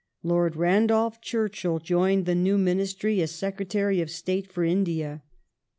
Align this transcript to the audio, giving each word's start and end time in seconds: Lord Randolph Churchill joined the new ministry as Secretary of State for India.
Lord 0.23 0.55
Randolph 0.55 1.21
Churchill 1.21 1.77
joined 1.77 2.25
the 2.25 2.33
new 2.33 2.57
ministry 2.57 3.21
as 3.21 3.29
Secretary 3.33 4.01
of 4.01 4.09
State 4.09 4.51
for 4.51 4.63
India. 4.63 5.21